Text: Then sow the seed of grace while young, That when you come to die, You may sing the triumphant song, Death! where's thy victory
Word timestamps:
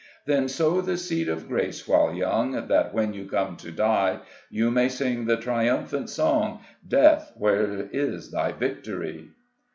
Then 0.25 0.47
sow 0.47 0.81
the 0.81 0.97
seed 0.97 1.29
of 1.29 1.47
grace 1.47 1.87
while 1.87 2.11
young, 2.11 2.53
That 2.53 2.91
when 2.91 3.13
you 3.13 3.27
come 3.27 3.55
to 3.57 3.69
die, 3.69 4.21
You 4.49 4.71
may 4.71 4.89
sing 4.89 5.25
the 5.27 5.37
triumphant 5.37 6.09
song, 6.09 6.61
Death! 6.87 7.31
where's 7.37 8.31
thy 8.31 8.51
victory 8.51 9.29